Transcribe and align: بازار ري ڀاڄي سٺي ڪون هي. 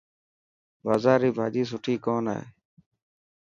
بازار 0.85 1.17
ري 1.21 1.29
ڀاڄي 1.37 1.63
سٺي 1.71 1.95
ڪون 2.05 2.25
هي. 2.33 2.41